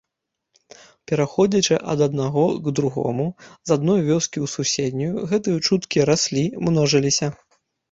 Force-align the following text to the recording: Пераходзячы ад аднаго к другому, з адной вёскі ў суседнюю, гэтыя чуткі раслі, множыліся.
Пераходзячы 1.09 1.77
ад 1.93 1.99
аднаго 2.05 2.45
к 2.69 2.73
другому, 2.79 3.27
з 3.71 3.77
адной 3.77 3.99
вёскі 4.09 4.37
ў 4.47 4.55
суседнюю, 4.57 5.13
гэтыя 5.35 5.63
чуткі 5.71 6.09
раслі, 6.13 6.43
множыліся. 6.67 7.33